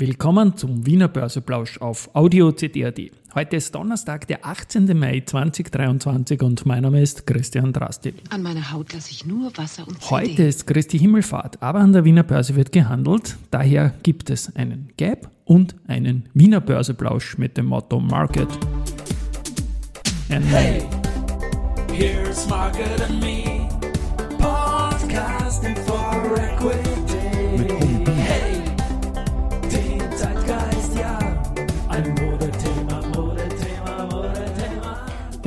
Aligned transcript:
Willkommen 0.00 0.56
zum 0.56 0.86
Wiener 0.86 1.08
Börseplausch 1.08 1.80
auf 1.80 2.08
Audio 2.14 2.52
CD.at. 2.52 3.00
Heute 3.34 3.56
ist 3.56 3.74
Donnerstag, 3.74 4.28
der 4.28 4.46
18. 4.46 4.96
Mai 4.96 5.24
2023 5.26 6.40
und 6.40 6.64
mein 6.66 6.84
Name 6.84 7.02
ist 7.02 7.26
Christian 7.26 7.72
Drasti. 7.72 8.14
An 8.30 8.44
meiner 8.44 8.70
Haut 8.70 8.92
lasse 8.92 9.10
ich 9.10 9.26
nur 9.26 9.50
Wasser 9.56 9.88
und 9.88 10.00
CD. 10.00 10.10
Heute 10.12 10.42
ist 10.44 10.68
Christi 10.68 11.00
Himmelfahrt, 11.00 11.60
aber 11.60 11.80
an 11.80 11.92
der 11.92 12.04
Wiener 12.04 12.22
Börse 12.22 12.54
wird 12.54 12.70
gehandelt. 12.70 13.36
Daher 13.50 13.92
gibt 14.04 14.30
es 14.30 14.54
einen 14.54 14.90
Gap 14.96 15.32
und 15.44 15.74
einen 15.88 16.28
Wiener 16.32 16.60
Börseplausch 16.60 17.36
mit 17.36 17.56
dem 17.56 17.66
Motto 17.66 17.98
Market. 17.98 18.48
And 20.30 20.44
hey, 20.44 20.86
here's 21.92 22.48
Market 22.48 23.00
and 23.00 23.18
me, 23.20 23.68
podcasting 24.38 25.76
for 25.84 26.38
equity. 26.38 26.87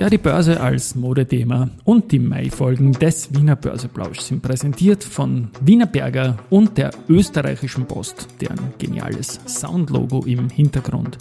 Ja, 0.02 0.10
die 0.10 0.18
Börse 0.18 0.60
als 0.60 0.96
Modethema 0.96 1.70
und 1.84 2.12
die 2.12 2.18
Mai-Folgen 2.18 2.92
des 2.94 3.36
Wiener 3.36 3.56
Börseplausch 3.56 4.20
sind 4.22 4.42
präsentiert 4.42 5.04
von 5.04 5.50
Wiener 5.62 5.86
Berger 5.86 6.40
und 6.50 6.76
der 6.80 6.90
österreichischen 7.08 7.86
Post, 7.86 8.28
deren 8.42 8.74
geniales 8.80 9.40
Soundlogo 9.46 10.24
im 10.26 10.50
Hintergrund. 10.50 11.20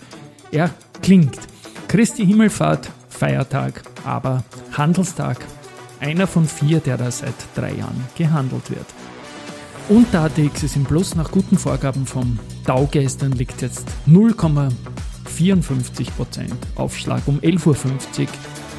Er 0.51 0.71
klingt. 1.03 1.39
Christi 1.89 2.25
Himmelfahrt, 2.25 2.89
Feiertag, 3.11 3.83
aber 4.07 4.45
Handelstag. 4.73 5.45
Einer 6.01 6.27
von 6.27 6.47
vier, 6.47 6.81
der 6.81 6.97
da 6.97 7.11
seit 7.11 7.35
drei 7.55 7.75
Jahren 7.75 8.03
gehandelt 8.17 8.71
wird. 8.71 8.87
Und 9.91 10.11
der 10.15 10.23
ATX 10.23 10.63
ist 10.63 10.77
im 10.77 10.85
Plus 10.85 11.15
nach 11.17 11.31
guten 11.31 11.59
Vorgaben 11.59 12.07
vom 12.07 12.39
Dow 12.65 12.89
gestern 12.91 13.33
liegt 13.33 13.61
jetzt 13.61 13.87
0,54% 15.41 16.53
Aufschlag 16.77 17.27
um 17.27 17.39
11.50 17.39 18.21
Uhr 18.21 18.29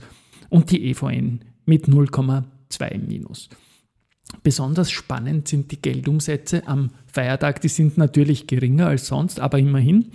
und 0.50 0.72
die 0.72 0.90
EVN 0.90 1.42
mit 1.66 1.88
0,2 1.88 2.98
minus. 2.98 3.50
Besonders 4.44 4.90
spannend 4.90 5.48
sind 5.48 5.72
die 5.72 5.80
Geldumsätze 5.80 6.68
am 6.68 6.90
Feiertag. 7.06 7.62
Die 7.62 7.68
sind 7.68 7.98
natürlich 7.98 8.48
geringer 8.48 8.88
als 8.88 9.06
sonst, 9.06 9.40
aber 9.40 9.60
immerhin. 9.60 10.12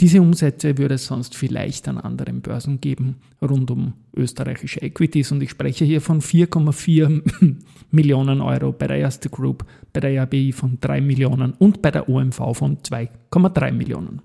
Diese 0.00 0.20
Umsätze 0.20 0.78
würde 0.78 0.96
es 0.96 1.06
sonst 1.06 1.36
vielleicht 1.36 1.86
an 1.86 1.98
anderen 1.98 2.40
Börsen 2.40 2.80
geben, 2.80 3.16
rund 3.40 3.70
um 3.70 3.92
österreichische 4.16 4.82
Equities. 4.82 5.30
Und 5.30 5.42
ich 5.42 5.50
spreche 5.50 5.84
hier 5.84 6.00
von 6.00 6.20
4,4 6.20 7.56
Millionen 7.92 8.40
Euro 8.40 8.72
bei 8.72 8.88
der 8.88 8.98
Erste 8.98 9.28
Group, 9.28 9.64
bei 9.92 10.00
der 10.00 10.24
RBI 10.24 10.52
von 10.52 10.78
3 10.80 11.00
Millionen 11.00 11.52
und 11.52 11.80
bei 11.80 11.92
der 11.92 12.08
OMV 12.08 12.56
von 12.56 12.78
2,3 12.78 13.72
Millionen. 13.72 14.22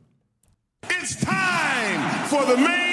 It's 1.02 1.18
time 1.18 2.28
for 2.28 2.42
the 2.48 2.60
main 2.60 2.93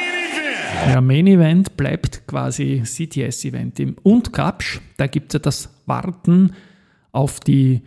Ja, 0.88 1.00
Main 1.00 1.26
Event 1.26 1.76
bleibt 1.76 2.26
quasi 2.26 2.82
CTS-Event 2.84 3.98
und 4.02 4.32
Kapsch. 4.32 4.80
Da 4.96 5.06
gibt 5.06 5.28
es 5.28 5.34
ja 5.34 5.38
das 5.38 5.68
Warten 5.86 6.52
auf 7.12 7.40
die 7.40 7.82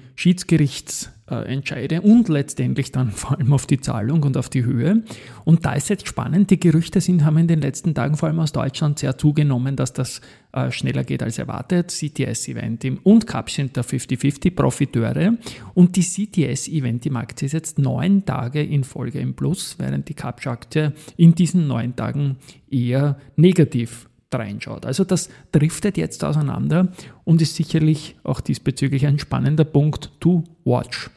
Schiedsgerichtsentscheide 1.34 2.02
und 2.02 2.30
letztendlich 2.30 2.92
dann 2.92 3.12
vor 3.12 3.38
allem 3.38 3.54
auf 3.54 3.66
die 3.66 3.80
Zahlung 3.80 4.24
und 4.24 4.38
auf 4.38 4.50
die 4.50 4.64
Höhe. 4.64 5.04
Und 5.46 5.66
da 5.66 5.74
ist 5.74 5.90
jetzt 5.90 6.08
spannend, 6.08 6.52
die 6.52 6.60
Gerüchte 6.60 7.02
sind, 7.02 7.26
haben 7.26 7.38
in 7.38 7.48
den 7.48 7.62
letzten 7.62 7.94
Tagen 7.94 8.16
vor 8.16 8.30
allem 8.30 8.40
aus 8.40 8.52
Deutschland 8.52 9.00
sehr 9.00 9.18
zugenommen, 9.18 9.76
dass 9.76 9.94
das 9.94 10.22
äh, 10.52 10.72
schneller 10.72 11.04
geht 11.04 11.24
als 11.24 11.38
erwartet. 11.38 11.92
CTS-Event 11.92 12.86
und 13.04 13.28
Kapsch 13.28 13.56
sind 13.56 13.76
da 13.78 13.82
50-50 13.82 14.56
Profiteure 14.56 15.34
und 15.74 15.96
die 15.96 16.02
CTS-Event-Aktie 16.04 17.46
ist 17.46 17.54
jetzt 17.54 17.80
neun 17.80 18.26
Tage 18.26 18.62
in 18.62 18.84
Folge 18.84 19.20
im 19.20 19.36
Plus, 19.36 19.76
während 19.80 20.10
die 20.10 20.14
Kapsch-Aktie 20.14 20.94
in 21.18 21.36
diesen 21.36 21.68
neun 21.68 21.96
Tagen 21.96 22.38
eher 22.70 23.18
negativ 23.36 24.08
reinschaut. 24.34 24.86
Also 24.86 25.04
das 25.04 25.30
driftet 25.52 25.98
jetzt 25.98 26.24
auseinander 26.24 26.88
und 27.24 27.42
ist 27.42 27.56
sicherlich 27.56 28.16
auch 28.24 28.42
diesbezüglich 28.42 29.06
ein 29.06 29.20
spannender 29.20 29.64
Punkt 29.64 30.12
to 30.20 30.44
watch. 30.66 31.12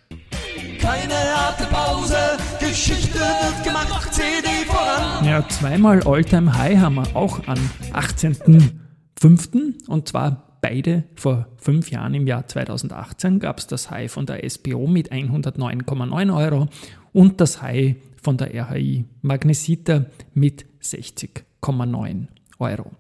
Keine 0.87 1.15
harte 1.15 1.65
Pause, 1.65 2.17
Geschichte 2.61 3.19
wird 3.19 3.65
gemacht, 3.65 4.15
CD 4.15 4.47
voran. 4.69 5.25
Ja, 5.25 5.45
zweimal 5.49 6.01
Alltime 6.07 6.57
High 6.57 6.79
haben 6.79 6.95
wir 6.95 7.17
auch 7.17 7.41
am 7.49 7.59
18.05. 7.93 9.89
und 9.89 10.07
zwar 10.07 10.59
beide 10.61 11.03
vor 11.17 11.49
fünf 11.57 11.91
Jahren 11.91 12.15
im 12.15 12.29
Jahr 12.29 12.47
2018 12.47 13.41
gab 13.41 13.59
es 13.59 13.67
das 13.67 13.91
High 13.91 14.13
von 14.13 14.27
der 14.27 14.49
SPO 14.49 14.87
mit 14.87 15.11
109,9 15.11 16.37
Euro 16.37 16.69
und 17.13 17.41
das 17.41 17.63
High 17.63 17.97
von 18.23 18.37
der 18.37 18.55
RHI 18.55 19.07
Magnesita 19.23 20.05
mit 20.35 20.67
60,9 20.85 22.29
Euro. 22.61 22.93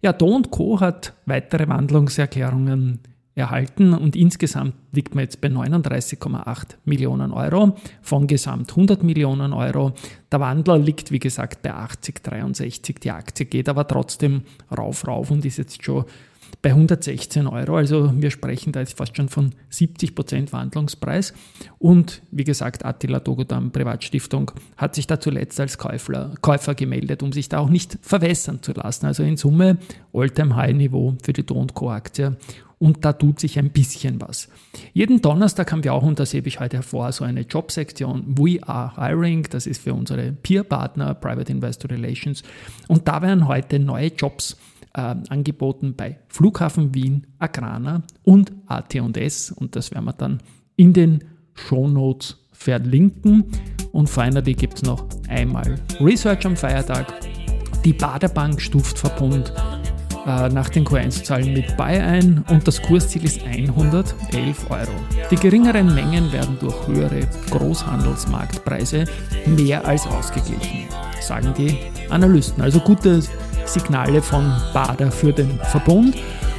Ja, 0.00 0.14
Do 0.14 0.40
Co. 0.50 0.80
hat 0.80 1.12
weitere 1.26 1.68
Wandlungserklärungen 1.68 3.00
erhalten 3.34 3.94
und 3.94 4.14
insgesamt 4.14 4.74
liegt 4.92 5.14
man 5.14 5.24
jetzt 5.24 5.40
bei 5.40 5.48
39,8 5.48 6.76
Millionen 6.84 7.32
Euro 7.32 7.76
von 8.00 8.26
gesamt 8.26 8.70
100 8.70 9.02
Millionen 9.02 9.52
Euro. 9.52 9.92
Der 10.30 10.40
Wandler 10.40 10.78
liegt 10.78 11.10
wie 11.10 11.18
gesagt 11.18 11.62
bei 11.62 11.74
80,63. 11.74 13.00
Die 13.00 13.10
Aktie 13.10 13.46
geht 13.46 13.68
aber 13.68 13.88
trotzdem 13.88 14.42
rauf, 14.76 15.06
rauf 15.06 15.30
und 15.30 15.44
ist 15.44 15.58
jetzt 15.58 15.82
schon 15.82 16.04
bei 16.62 16.70
116 16.70 17.46
Euro. 17.46 17.76
Also 17.76 18.12
wir 18.14 18.30
sprechen 18.30 18.72
da 18.72 18.80
jetzt 18.80 18.96
fast 18.96 19.16
schon 19.16 19.28
von 19.28 19.54
70% 19.70 20.52
Wandlungspreis. 20.52 21.34
Und 21.78 22.22
wie 22.30 22.44
gesagt, 22.44 22.84
Attila 22.84 23.20
Dogodam 23.20 23.70
Privatstiftung 23.70 24.50
hat 24.76 24.94
sich 24.94 25.06
da 25.06 25.20
zuletzt 25.20 25.60
als 25.60 25.78
Käufer, 25.78 26.34
Käufer 26.40 26.74
gemeldet, 26.74 27.22
um 27.22 27.32
sich 27.32 27.48
da 27.48 27.58
auch 27.58 27.68
nicht 27.68 27.98
verwässern 28.02 28.62
zu 28.62 28.72
lassen. 28.72 29.06
Also 29.06 29.22
in 29.22 29.36
Summe 29.36 29.78
Alltime 30.12 30.56
High 30.56 30.74
Niveau 30.74 31.16
für 31.22 31.32
die 31.32 31.44
Do 31.44 31.66
Co. 31.74 31.90
Aktie 31.90 32.36
und 32.78 33.04
da 33.04 33.12
tut 33.12 33.40
sich 33.40 33.58
ein 33.58 33.70
bisschen 33.70 34.20
was. 34.20 34.48
Jeden 34.92 35.22
Donnerstag 35.22 35.72
haben 35.72 35.84
wir 35.84 35.94
auch, 35.94 36.02
und 36.02 36.18
das 36.18 36.34
hebe 36.34 36.48
ich 36.48 36.60
heute 36.60 36.78
hervor, 36.78 37.12
so 37.12 37.24
eine 37.24 37.40
Jobsektion 37.40 38.36
We 38.36 38.58
Are 38.66 38.92
Hiring, 38.96 39.44
das 39.50 39.66
ist 39.66 39.82
für 39.82 39.94
unsere 39.94 40.32
Peer-Partner 40.32 41.14
Private 41.14 41.50
Investor 41.50 41.90
Relations 41.90 42.42
und 42.88 43.08
da 43.08 43.22
werden 43.22 43.48
heute 43.48 43.78
neue 43.78 44.08
Jobs 44.08 44.56
äh, 44.94 45.14
angeboten 45.28 45.94
bei 45.96 46.18
Flughafen 46.28 46.94
Wien, 46.94 47.26
Agrana 47.38 48.02
und 48.22 48.52
AT&S 48.66 49.52
und 49.52 49.76
das 49.76 49.90
werden 49.90 50.04
wir 50.06 50.12
dann 50.12 50.40
in 50.76 50.92
den 50.92 51.24
Shownotes 51.54 52.38
verlinken 52.52 53.44
und 53.92 54.08
finally 54.08 54.54
gibt 54.54 54.74
es 54.74 54.82
noch 54.82 55.06
einmal 55.28 55.76
Research 56.00 56.46
am 56.46 56.56
Feiertag, 56.56 57.12
die 57.84 57.92
Baderbank 57.92 58.60
stuft 58.60 58.98
Verbund 58.98 59.52
äh, 60.26 60.48
nach 60.48 60.70
den 60.70 60.84
Q1-Zahlen 60.84 61.52
mit 61.52 61.76
Buy 61.76 61.98
ein 61.98 62.44
und 62.48 62.66
das 62.66 62.80
Kursziel 62.80 63.24
ist 63.24 63.44
111 63.44 64.70
Euro. 64.70 64.90
Die 65.30 65.36
geringeren 65.36 65.94
Mengen 65.94 66.32
werden 66.32 66.56
durch 66.60 66.86
höhere 66.86 67.28
Großhandelsmarktpreise 67.50 69.04
mehr 69.46 69.86
als 69.86 70.06
ausgeglichen, 70.06 70.88
sagen 71.20 71.52
die 71.58 71.76
Analysten. 72.08 72.62
Also 72.62 72.80
gute 72.80 73.20
Signale 73.66 74.22
von 74.22 74.52
Bader 74.72 75.10
für 75.10 75.32
den 75.32 75.58
Verbund. 75.70 76.16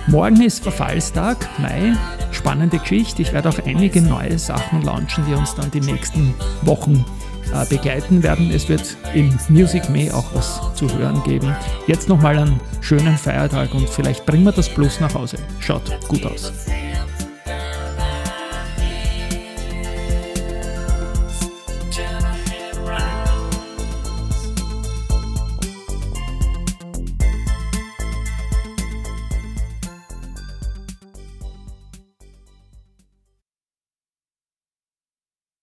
Morgen 0.08 0.42
ist 0.42 0.64
Verfallstag, 0.64 1.38
Mai. 1.60 1.94
Spannende 2.32 2.78
Geschichte. 2.79 3.22
Ich 3.22 3.34
werde 3.34 3.50
auch 3.50 3.59
einige 3.66 4.02
neue 4.02 4.38
Sachen 4.38 4.82
launchen, 4.84 5.26
die 5.26 5.34
uns 5.34 5.56
dann 5.56 5.72
die 5.72 5.82
nächsten 5.82 6.34
Wochen 6.62 7.06
äh, 7.53 7.66
begleiten 7.66 8.22
werden. 8.24 8.52
Es 8.52 8.70
wird 8.70 8.97
im 9.14 9.38
Music 9.50 9.90
May 9.90 10.12
auch 10.12 10.26
was 10.34 10.62
zu 10.76 10.88
hören 10.97 11.24
geben. 11.24 11.56
Jetzt 11.88 12.09
nochmal 12.09 12.38
einen 12.38 12.59
schönen 12.82 13.18
Feiertag 13.18 13.74
und 13.74 13.90
vielleicht 13.90 14.26
bringen 14.26 14.44
wir 14.44 14.52
das 14.52 14.70
Plus 14.70 15.00
nach 15.00 15.14
Hause. 15.14 15.38
Schaut 15.59 15.91
gut 16.08 16.26
aus. 16.26 16.52